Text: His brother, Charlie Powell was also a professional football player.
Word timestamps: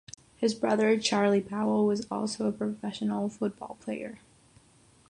His 0.35 0.55
brother, 0.55 0.97
Charlie 0.99 1.41
Powell 1.43 1.85
was 1.85 2.07
also 2.09 2.47
a 2.47 2.51
professional 2.51 3.29
football 3.29 3.77
player. 3.81 4.17